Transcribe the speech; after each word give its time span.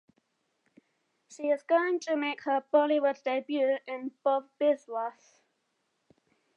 She 1.29 1.49
is 1.49 1.61
going 1.61 1.99
to 1.99 2.15
make 2.15 2.41
her 2.45 2.63
Bollywood 2.73 3.21
debut 3.21 3.77
in 3.85 4.09
"Bob 4.23 4.49
Biswas". 4.59 5.41